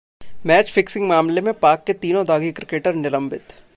[0.45, 3.53] match fixing मामले में पाक के तीनों दागी क्रिकेटर निलंबित